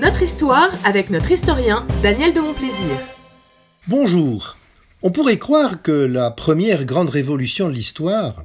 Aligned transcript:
Notre 0.00 0.22
histoire 0.22 0.70
avec 0.84 1.10
notre 1.10 1.30
historien 1.30 1.86
Daniel 2.02 2.32
de 2.32 2.40
Montplaisir. 2.40 2.96
Bonjour. 3.86 4.56
On 5.02 5.10
pourrait 5.10 5.38
croire 5.38 5.82
que 5.82 5.92
la 5.92 6.30
première 6.30 6.86
grande 6.86 7.10
révolution 7.10 7.68
de 7.68 7.74
l'histoire 7.74 8.44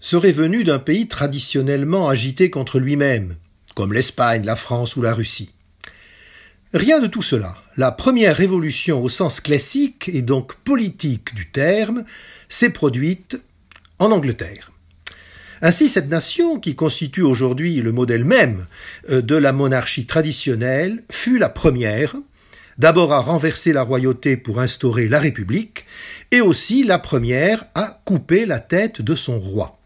serait 0.00 0.32
venue 0.32 0.64
d'un 0.64 0.78
pays 0.78 1.06
traditionnellement 1.06 2.08
agité 2.08 2.48
contre 2.48 2.78
lui-même, 2.78 3.36
comme 3.74 3.92
l'Espagne, 3.92 4.46
la 4.46 4.56
France 4.56 4.96
ou 4.96 5.02
la 5.02 5.12
Russie. 5.12 5.52
Rien 6.72 6.98
de 6.98 7.08
tout 7.08 7.22
cela. 7.22 7.56
La 7.76 7.92
première 7.92 8.34
révolution 8.34 9.02
au 9.02 9.10
sens 9.10 9.40
classique 9.40 10.08
et 10.10 10.22
donc 10.22 10.54
politique 10.54 11.34
du 11.34 11.50
terme 11.50 12.04
s'est 12.48 12.70
produite 12.70 13.38
en 13.98 14.12
Angleterre. 14.12 14.70
Ainsi, 15.62 15.88
cette 15.88 16.08
nation, 16.08 16.60
qui 16.60 16.74
constitue 16.74 17.22
aujourd'hui 17.22 17.80
le 17.80 17.92
modèle 17.92 18.24
même 18.24 18.66
euh, 19.10 19.22
de 19.22 19.36
la 19.36 19.52
monarchie 19.52 20.06
traditionnelle, 20.06 21.02
fut 21.10 21.38
la 21.38 21.48
première, 21.48 22.16
d'abord 22.78 23.12
à 23.12 23.20
renverser 23.20 23.72
la 23.72 23.82
royauté 23.82 24.36
pour 24.36 24.60
instaurer 24.60 25.08
la 25.08 25.18
République, 25.18 25.86
et 26.30 26.40
aussi 26.40 26.84
la 26.84 26.98
première 26.98 27.64
à 27.74 28.00
couper 28.04 28.46
la 28.46 28.58
tête 28.58 29.00
de 29.00 29.14
son 29.14 29.38
roi. 29.38 29.78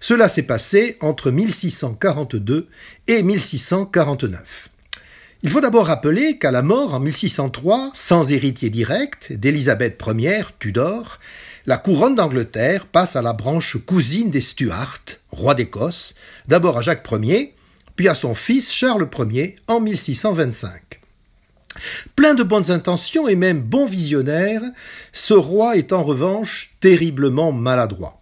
Cela 0.00 0.28
s'est 0.28 0.42
passé 0.42 0.96
entre 1.00 1.30
1642 1.30 2.68
et 3.06 3.22
1649. 3.22 4.68
Il 5.42 5.50
faut 5.50 5.60
d'abord 5.60 5.86
rappeler 5.86 6.38
qu'à 6.38 6.50
la 6.50 6.62
mort 6.62 6.94
en 6.94 7.00
1603, 7.00 7.92
sans 7.94 8.32
héritier 8.32 8.70
direct, 8.70 9.32
d'Élisabeth 9.32 10.02
Ier, 10.06 10.42
Tudor, 10.58 11.18
la 11.66 11.78
couronne 11.78 12.14
d'Angleterre 12.14 12.86
passe 12.86 13.16
à 13.16 13.22
la 13.22 13.32
branche 13.32 13.76
cousine 13.84 14.30
des 14.30 14.40
Stuart, 14.40 15.02
roi 15.30 15.54
d'Écosse, 15.54 16.14
d'abord 16.46 16.78
à 16.78 16.82
Jacques 16.82 17.06
Ier, 17.12 17.54
puis 17.96 18.08
à 18.08 18.14
son 18.14 18.34
fils 18.34 18.72
Charles 18.72 19.08
Ier 19.30 19.56
en 19.66 19.80
1625. 19.80 21.00
Plein 22.14 22.34
de 22.34 22.42
bonnes 22.42 22.70
intentions 22.70 23.28
et 23.28 23.36
même 23.36 23.60
bon 23.60 23.84
visionnaire, 23.84 24.62
ce 25.12 25.34
roi 25.34 25.76
est 25.76 25.92
en 25.92 26.02
revanche 26.02 26.74
terriblement 26.80 27.52
maladroit. 27.52 28.20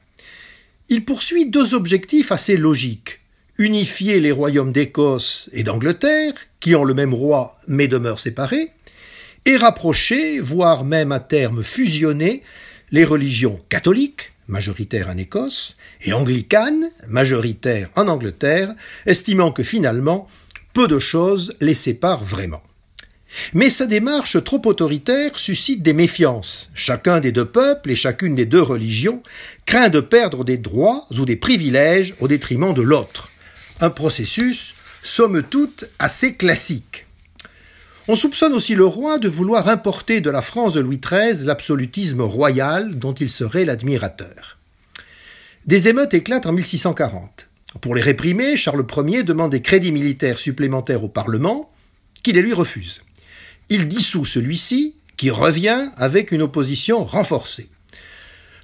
Il 0.88 1.04
poursuit 1.04 1.50
deux 1.50 1.74
objectifs 1.74 2.32
assez 2.32 2.56
logiques 2.56 3.20
unifier 3.58 4.20
les 4.20 4.32
royaumes 4.32 4.72
d'Écosse 4.72 5.48
et 5.52 5.62
d'Angleterre, 5.62 6.32
qui 6.60 6.74
ont 6.74 6.84
le 6.84 6.94
même 6.94 7.14
roi 7.14 7.58
mais 7.68 7.88
demeurent 7.88 8.18
séparés, 8.18 8.70
et 9.46 9.56
rapprocher, 9.56 10.40
voire 10.40 10.84
même 10.84 11.12
à 11.12 11.20
terme 11.20 11.62
fusionner, 11.62 12.42
les 12.94 13.04
religions 13.04 13.60
catholiques, 13.70 14.30
majoritaires 14.46 15.08
en 15.08 15.16
Écosse, 15.16 15.76
et 16.02 16.12
anglicanes, 16.12 16.90
majoritaires 17.08 17.90
en 17.96 18.06
Angleterre, 18.06 18.72
estimant 19.04 19.50
que 19.50 19.64
finalement, 19.64 20.28
peu 20.74 20.86
de 20.86 21.00
choses 21.00 21.56
les 21.60 21.74
séparent 21.74 22.22
vraiment. 22.22 22.62
Mais 23.52 23.68
sa 23.68 23.86
démarche 23.86 24.44
trop 24.44 24.62
autoritaire 24.64 25.40
suscite 25.40 25.82
des 25.82 25.92
méfiances. 25.92 26.70
Chacun 26.72 27.18
des 27.18 27.32
deux 27.32 27.46
peuples 27.46 27.90
et 27.90 27.96
chacune 27.96 28.36
des 28.36 28.46
deux 28.46 28.62
religions 28.62 29.24
craint 29.66 29.88
de 29.88 29.98
perdre 29.98 30.44
des 30.44 30.56
droits 30.56 31.08
ou 31.10 31.24
des 31.24 31.34
privilèges 31.34 32.14
au 32.20 32.28
détriment 32.28 32.74
de 32.74 32.82
l'autre. 32.82 33.28
Un 33.80 33.90
processus, 33.90 34.76
somme 35.02 35.42
toute, 35.42 35.86
assez 35.98 36.36
classique. 36.36 37.06
On 38.06 38.16
soupçonne 38.16 38.52
aussi 38.52 38.74
le 38.74 38.84
roi 38.84 39.18
de 39.18 39.28
vouloir 39.28 39.68
importer 39.68 40.20
de 40.20 40.28
la 40.28 40.42
France 40.42 40.74
de 40.74 40.80
Louis 40.80 41.00
XIII 41.00 41.46
l'absolutisme 41.46 42.20
royal 42.20 42.98
dont 42.98 43.14
il 43.14 43.30
serait 43.30 43.64
l'admirateur. 43.64 44.58
Des 45.64 45.88
émeutes 45.88 46.12
éclatent 46.12 46.44
en 46.44 46.52
1640. 46.52 47.48
Pour 47.80 47.94
les 47.94 48.02
réprimer, 48.02 48.58
Charles 48.58 48.84
Ier 49.08 49.22
demande 49.22 49.52
des 49.52 49.62
crédits 49.62 49.90
militaires 49.90 50.38
supplémentaires 50.38 51.02
au 51.02 51.08
Parlement, 51.08 51.70
qui 52.22 52.32
les 52.32 52.42
lui 52.42 52.52
refuse. 52.52 53.02
Il 53.70 53.88
dissout 53.88 54.26
celui-ci, 54.26 54.96
qui 55.16 55.30
revient 55.30 55.88
avec 55.96 56.30
une 56.30 56.42
opposition 56.42 57.04
renforcée. 57.04 57.70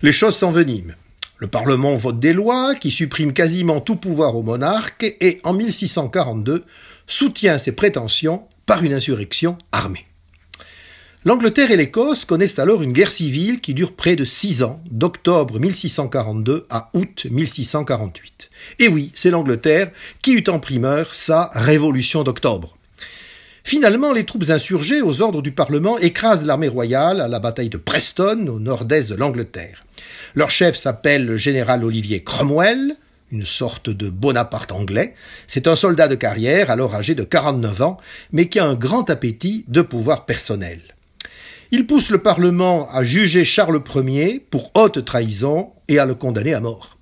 Les 0.03 0.13
choses 0.13 0.37
s'enveniment. 0.37 0.93
Le 1.39 1.47
Parlement 1.47 1.97
vote 1.97 2.21
des 2.21 2.35
lois 2.35 2.75
qui 2.75 2.91
suppriment 2.91 3.33
quasiment 3.33 3.81
tout 3.81 3.97
pouvoir 3.97 4.37
au 4.37 4.43
monarque 4.43 5.17
et, 5.21 5.41
en 5.45 5.55
1642, 5.55 6.67
soutient 7.07 7.57
ses 7.57 7.73
prétentions 7.73 8.43
par 8.71 8.85
une 8.85 8.95
insurrection 8.95 9.59
armée. 9.73 10.07
L'Angleterre 11.25 11.73
et 11.73 11.77
l'Écosse 11.77 12.25
connaissent 12.25 12.61
alors 12.61 12.83
une 12.83 12.93
guerre 12.93 13.11
civile 13.11 13.61
qui 13.61 13.75
dure 13.75 13.95
près 13.95 14.15
de 14.15 14.25
six 14.25 14.63
ans, 14.63 14.81
d'octobre 14.93 15.59
1642 15.59 16.69
à 16.71 16.89
août 16.95 17.27
1648. 17.29 18.49
Et 18.79 18.87
oui, 18.87 19.11
c'est 19.17 19.31
l'Angleterre 19.31 19.91
qui 20.23 20.35
eut 20.35 20.45
en 20.47 20.61
primeur 20.61 21.17
sa 21.17 21.51
Révolution 21.53 22.23
d'octobre. 22.23 22.77
Finalement, 23.65 24.13
les 24.13 24.25
troupes 24.25 24.49
insurgées 24.51 25.03
aux 25.03 25.21
ordres 25.21 25.43
du 25.43 25.51
Parlement 25.51 25.99
écrasent 25.99 26.47
l'armée 26.47 26.69
royale 26.69 27.21
à 27.21 27.27
la 27.27 27.41
bataille 27.41 27.71
de 27.71 27.77
Preston, 27.77 28.47
au 28.47 28.61
nord-est 28.61 29.11
de 29.11 29.17
l'Angleterre. 29.17 29.85
Leur 30.37 30.53
chef 30.53 30.77
s'appelle 30.77 31.27
le 31.27 31.37
général 31.37 31.83
Olivier 31.83 32.23
Cromwell, 32.23 32.95
une 33.33 33.45
sorte 33.45 33.91
de 33.91 34.11
Bonaparte 34.11 34.73
anglais. 34.73 35.15
C'est 35.47 35.67
un 35.67 35.77
soldat 35.77 36.09
de 36.09 36.15
carrière, 36.15 36.71
alors 36.71 36.95
âgé 36.95 37.15
de 37.15 37.25
49 37.25 37.83
ans, 37.83 37.99
mais 38.33 38.49
qui 38.49 38.59
a 38.59 38.67
un 38.67 38.75
grand 38.75 39.09
appétit 39.11 39.65
de 39.69 39.83
pouvoir 39.83 40.27
personnel. 40.27 40.81
Il 41.73 41.87
pousse 41.87 42.11
le 42.11 42.19
Parlement 42.19 42.91
à 42.93 43.05
juger 43.05 43.45
Charles 43.45 43.81
Ier 43.95 44.45
pour 44.51 44.73
haute 44.75 45.05
trahison 45.05 45.71
et 45.87 45.99
à 45.99 46.07
le 46.07 46.15
condamner 46.15 46.55
à 46.55 46.61
mort. 46.61 46.97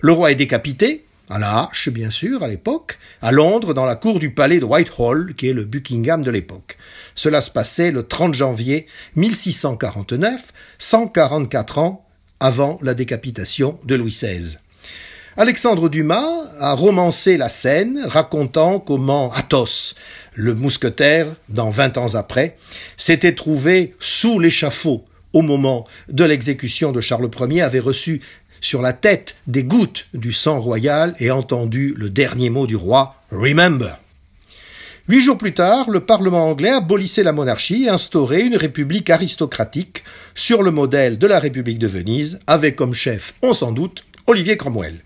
Le 0.00 0.12
roi 0.12 0.32
est 0.32 0.36
décapité, 0.36 1.04
à 1.30 1.38
la 1.38 1.60
hache 1.60 1.88
bien 1.88 2.10
sûr 2.10 2.42
à 2.42 2.48
l'époque, 2.48 2.98
à 3.22 3.30
Londres 3.30 3.74
dans 3.74 3.84
la 3.84 3.96
cour 3.96 4.18
du 4.18 4.30
palais 4.30 4.58
de 4.58 4.64
Whitehall, 4.64 5.34
qui 5.36 5.48
est 5.48 5.52
le 5.52 5.64
Buckingham 5.64 6.24
de 6.24 6.30
l'époque. 6.30 6.78
Cela 7.14 7.40
se 7.40 7.50
passait 7.50 7.90
le 7.90 8.02
30 8.02 8.34
janvier 8.34 8.86
1649, 9.14 10.52
144 10.78 11.78
ans 11.78 12.06
avant 12.40 12.78
la 12.82 12.94
décapitation 12.94 13.78
de 13.84 13.94
Louis 13.94 14.10
XVI. 14.10 14.58
Alexandre 15.40 15.88
Dumas 15.88 16.46
a 16.58 16.72
romancé 16.72 17.36
la 17.36 17.48
scène, 17.48 18.00
racontant 18.04 18.80
comment 18.80 19.32
Athos, 19.32 19.94
le 20.34 20.52
mousquetaire, 20.52 21.28
dans 21.48 21.70
vingt 21.70 21.96
ans 21.96 22.16
après, 22.16 22.56
s'était 22.96 23.36
trouvé 23.36 23.94
sous 24.00 24.40
l'échafaud 24.40 25.04
au 25.32 25.42
moment 25.42 25.86
de 26.08 26.24
l'exécution 26.24 26.90
de 26.90 27.00
Charles 27.00 27.30
Ier, 27.48 27.62
avait 27.62 27.78
reçu 27.78 28.20
sur 28.60 28.82
la 28.82 28.92
tête 28.92 29.36
des 29.46 29.62
gouttes 29.62 30.08
du 30.12 30.32
sang 30.32 30.58
royal 30.58 31.14
et 31.20 31.30
entendu 31.30 31.94
le 31.96 32.10
dernier 32.10 32.50
mot 32.50 32.66
du 32.66 32.74
roi 32.74 33.14
Remember. 33.30 34.00
Huit 35.08 35.22
jours 35.22 35.38
plus 35.38 35.54
tard, 35.54 35.88
le 35.88 36.00
Parlement 36.00 36.50
anglais 36.50 36.70
abolissait 36.70 37.22
la 37.22 37.32
monarchie 37.32 37.84
et 37.84 37.90
instaurait 37.90 38.42
une 38.42 38.56
république 38.56 39.08
aristocratique 39.08 40.02
sur 40.34 40.64
le 40.64 40.72
modèle 40.72 41.16
de 41.16 41.28
la 41.28 41.38
République 41.38 41.78
de 41.78 41.86
Venise, 41.86 42.40
avec 42.48 42.74
comme 42.74 42.92
chef, 42.92 43.34
on 43.40 43.54
s'en 43.54 43.70
doute, 43.70 44.04
Olivier 44.26 44.56
Cromwell 44.56 45.04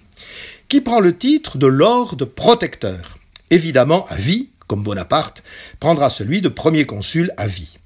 qui 0.69 0.81
prend 0.81 1.01
le 1.01 1.17
titre 1.17 1.59
de 1.59 1.67
Lord 1.67 2.17
Protecteur. 2.35 3.19
Évidemment, 3.51 4.07
à 4.09 4.17
vie, 4.17 4.49
comme 4.67 4.83
Bonaparte, 4.83 5.43
prendra 5.81 6.11
celui 6.11 6.41
de 6.41 6.49
premier 6.49 6.87
consul 6.87 7.33
à 7.37 7.47
vie. 7.47 7.77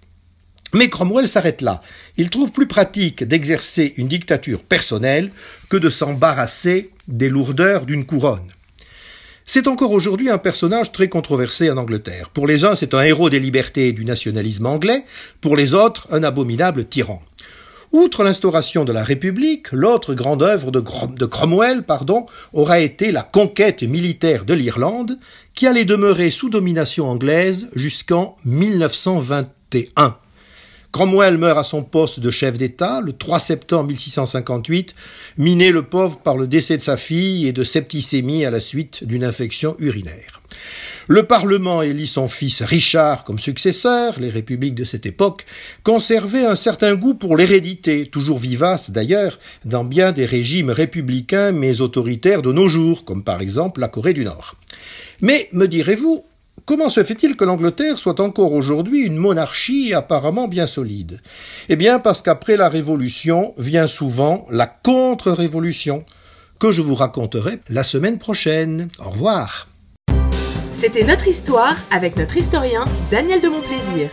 Mais 0.73 0.89
Cromwell 0.89 1.29
s'arrête 1.29 1.63
là. 1.63 1.83
Il 2.17 2.31
trouve 2.31 2.53
plus 2.53 2.67
pratique 2.67 3.25
d'exercer 3.25 3.95
une 3.97 4.09
dictature 4.09 4.63
personnelle 4.63 5.31
que 5.69 5.77
de 5.77 5.91
s'embarrasser 5.91 6.91
des 7.09 7.29
lourdeurs 7.29 7.87
d'une 7.87 8.05
couronne. 8.05 8.53
C'est 9.49 9.69
encore 9.69 9.93
aujourd'hui 9.93 10.29
un 10.29 10.39
personnage 10.39 10.91
très 10.91 11.09
controversé 11.09 11.71
en 11.71 11.77
Angleterre. 11.77 12.31
Pour 12.31 12.49
les 12.49 12.65
uns, 12.65 12.75
c'est 12.75 12.95
un 12.95 13.03
héros 13.03 13.31
des 13.31 13.39
libertés 13.39 13.89
et 13.89 13.93
du 13.93 14.05
nationalisme 14.05 14.67
anglais, 14.67 15.05
pour 15.41 15.57
les 15.57 15.73
autres, 15.73 16.09
un 16.11 16.25
abominable 16.25 16.85
tyran. 16.85 17.23
Outre 17.97 18.25
l'instauration 18.25 18.85
de 18.85 18.93
la 18.93 19.03
République, 19.03 19.73
l'autre 19.73 20.13
grande 20.13 20.43
œuvre 20.43 20.71
de, 20.71 20.81
Cromwell 21.25 21.83
pardon, 21.83 22.27
aura 22.53 22.81
été 22.81 23.11
la 23.11 23.23
conquête 23.23 23.83
militaire 23.83 24.45
de 24.45 24.53
l'Irlande, 24.53 25.19
qui 25.55 25.67
allait 25.67 25.87
demeurer 25.87 26.31
sous 26.31 26.51
domination 26.51 27.09
anglaise 27.09 27.71
jusqu'en 27.75 28.37
1921. 28.45 30.19
Cromwell 30.93 31.39
meurt 31.39 31.59
à 31.59 31.65
son 31.65 31.83
poste 31.83 32.21
de 32.21 32.31
chef 32.31 32.59
d'État 32.59 33.01
le 33.01 33.15
3 33.15 33.41
septembre 33.41 33.89
1658, 33.89 34.95
miné 35.39 35.71
le 35.71 35.81
pauvre 35.81 36.19
par 36.19 36.37
le 36.37 36.47
décès 36.47 36.77
de 36.77 36.83
sa 36.83 36.99
fille 36.99 37.47
et 37.47 37.53
de 37.53 37.63
septicémie 37.63 38.45
à 38.45 38.51
la 38.51 38.61
suite 38.61 39.05
d'une 39.05 39.25
infection 39.25 39.75
urinaire. 39.79 40.43
Le 41.09 41.23
Parlement 41.23 41.83
élit 41.83 42.09
son 42.09 42.27
fils 42.27 42.63
Richard 42.63 43.23
comme 43.23 43.39
successeur, 43.39 44.19
les 44.19 44.29
républiques 44.29 44.75
de 44.75 44.83
cette 44.83 45.07
époque 45.07 45.47
conservaient 45.85 46.45
un 46.45 46.57
certain 46.57 46.97
goût 46.97 47.15
pour 47.15 47.37
l'hérédité, 47.37 48.09
toujours 48.09 48.39
vivace 48.39 48.91
d'ailleurs 48.91 49.39
dans 49.65 49.85
bien 49.85 50.11
des 50.11 50.27
régimes 50.27 50.71
républicains 50.71 51.53
mais 51.53 51.81
autoritaires 51.81 52.43
de 52.43 52.51
nos 52.51 52.67
jours, 52.67 53.05
comme 53.05 53.23
par 53.23 53.41
exemple 53.41 53.81
la 53.81 53.87
Corée 53.87 54.15
du 54.15 54.25
Nord. 54.25 54.57
Mais, 55.21 55.49
me 55.53 55.67
direz-vous, 55.67 56.25
Comment 56.65 56.89
se 56.89 57.05
fait-il 57.05 57.37
que 57.37 57.45
l'Angleterre 57.45 57.99
soit 57.99 58.19
encore 58.19 58.53
aujourd'hui 58.53 59.03
une 59.03 59.19
monarchie 59.19 59.95
apparemment 59.95 60.49
bien 60.49 60.67
solide? 60.67 61.21
Eh 61.69 61.77
bien 61.77 62.01
parce 62.01 62.23
qu'après 62.23 62.57
la 62.57 62.69
Révolution 62.69 63.55
vient 63.59 63.87
souvent 63.87 64.49
la 64.51 64.67
contre-révolution, 64.67 66.05
que 66.59 66.73
je 66.73 66.83
vous 66.83 66.97
raconterai 66.97 67.61
la 67.69 67.85
semaine 67.85 68.19
prochaine. 68.19 68.89
Au 68.99 69.11
revoir. 69.11 69.69
C'était 70.79 71.05
notre 71.05 71.27
histoire 71.27 71.75
avec 71.91 72.19
notre 72.19 72.37
historien 72.37 72.85
Daniel 73.11 73.41
de 73.41 73.49
Montplaisir. 73.49 74.11